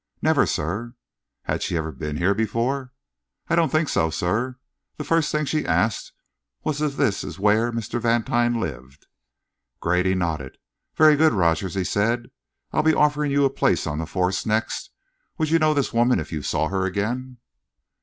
[0.19, 0.95] "Never, sir."
[1.43, 2.91] "Had she ever been here before?"
[3.49, 4.57] "I don't think so, sir.
[4.97, 6.11] The first thing she asked
[6.63, 8.01] was if this was where Mr.
[8.01, 9.05] Vantine lived."
[9.79, 10.57] Grady nodded.
[10.95, 12.31] "Very good, Rogers," he said.
[12.71, 14.89] "I'll be offering you a place on the force next.
[15.37, 17.37] Would you know this woman if you saw her again?"